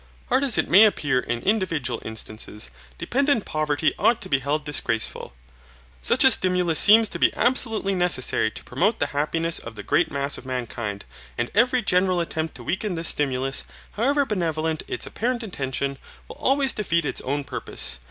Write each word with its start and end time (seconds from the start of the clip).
Hard 0.29 0.43
as 0.43 0.57
it 0.57 0.67
may 0.67 0.85
appear 0.85 1.19
in 1.19 1.43
individual 1.43 2.01
instances, 2.03 2.71
dependent 2.97 3.45
poverty 3.45 3.93
ought 3.99 4.19
to 4.23 4.29
be 4.29 4.39
held 4.39 4.65
disgraceful. 4.65 5.35
Such 6.01 6.23
a 6.23 6.31
stimulus 6.31 6.79
seems 6.79 7.07
to 7.09 7.19
be 7.19 7.31
absolutely 7.35 7.93
necessary 7.93 8.49
to 8.49 8.63
promote 8.63 8.97
the 8.99 9.05
happiness 9.13 9.59
of 9.59 9.75
the 9.75 9.83
great 9.83 10.09
mass 10.09 10.39
of 10.39 10.43
mankind, 10.47 11.05
and 11.37 11.51
every 11.53 11.83
general 11.83 12.19
attempt 12.19 12.55
to 12.55 12.63
weaken 12.63 12.95
this 12.95 13.09
stimulus, 13.09 13.63
however 13.91 14.25
benevolent 14.25 14.81
its 14.87 15.05
apparent 15.05 15.43
intention, 15.43 15.99
will 16.27 16.37
always 16.37 16.73
defeat 16.73 17.05
its 17.05 17.21
own 17.21 17.43
purpose. 17.43 17.99